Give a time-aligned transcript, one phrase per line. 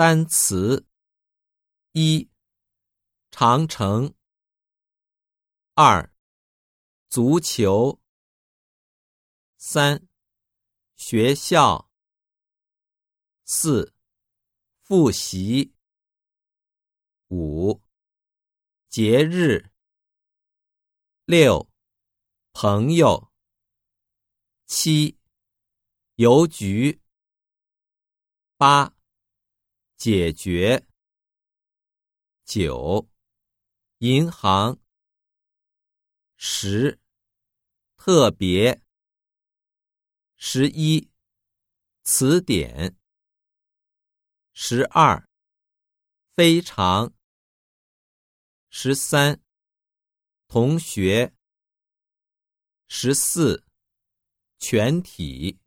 [0.00, 0.88] 单词：
[1.92, 2.30] 一、
[3.30, 4.14] 长城；
[5.74, 6.10] 二、
[7.10, 8.00] 足球；
[9.58, 10.08] 三、
[10.96, 11.90] 学校；
[13.44, 13.92] 四、
[14.80, 15.74] 复习；
[17.28, 17.82] 五、
[18.88, 19.70] 节日；
[21.26, 21.68] 六、
[22.54, 23.30] 朋友；
[24.64, 25.18] 七、
[26.14, 27.02] 邮局；
[28.56, 28.99] 八。
[30.00, 30.86] 解决。
[32.46, 33.06] 九，
[33.98, 34.80] 银行。
[36.38, 36.98] 十，
[37.96, 38.82] 特别。
[40.36, 41.10] 十一，
[42.02, 42.96] 词典。
[44.54, 45.28] 十二，
[46.34, 47.12] 非常。
[48.70, 49.42] 十三，
[50.48, 51.34] 同学。
[52.88, 53.66] 十四，
[54.58, 55.60] 全体。